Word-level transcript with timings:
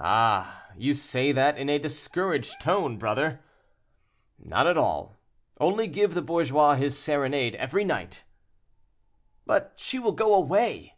"Ah! 0.00 0.66
you 0.76 0.92
say 0.92 1.30
that 1.30 1.56
in 1.56 1.68
a 1.68 1.78
discouraged 1.78 2.60
tone, 2.60 2.96
brother." 2.98 3.38
"Not 4.36 4.66
at 4.66 4.76
all; 4.76 5.14
only 5.60 5.86
give 5.86 6.14
the 6.14 6.20
bourgeois 6.20 6.74
his 6.74 6.98
serenade 6.98 7.54
every 7.54 7.84
night." 7.84 8.24
"But 9.46 9.74
she 9.76 10.00
will 10.00 10.10
go 10.10 10.34
away." 10.34 10.96